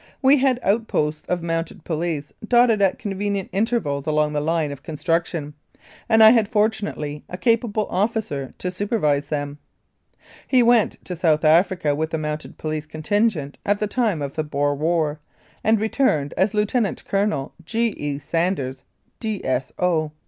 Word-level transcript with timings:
We 0.19 0.37
'had 0.37 0.59
outposts 0.63 1.27
of 1.27 1.43
Mounted 1.43 1.83
Police 1.83 2.33
dotted 2.47 2.81
at 2.81 2.97
convenient 2.97 3.49
intervals 3.51 4.07
along 4.07 4.33
the 4.33 4.41
line 4.41 4.71
of 4.71 4.81
construction, 4.81 5.53
and 6.09 6.23
I 6.23 6.31
had 6.31 6.47
fortunately 6.47 7.23
a 7.29 7.37
capable 7.37 7.85
officer 7.87 8.55
to 8.57 8.71
supervise 8.71 9.27
them; 9.27 9.59
he 10.47 10.63
went 10.63 10.93
to 11.05 11.15
South 11.15 11.45
Africa 11.45 11.93
with 11.93 12.09
the 12.09 12.17
Mounted 12.17 12.57
Police 12.57 12.87
contingent 12.87 13.59
at 13.63 13.79
the 13.79 13.85
time 13.85 14.23
of 14.23 14.33
the 14.33 14.43
Boer 14.43 14.73
War, 14.73 15.19
and 15.63 15.79
returned 15.79 16.33
as 16.35 16.55
Lieutenant 16.55 17.05
Colonel 17.05 17.53
G. 17.63 17.93
E. 17.95 18.17
Sanders, 18.17 18.83
D.S.O. 19.19 20.13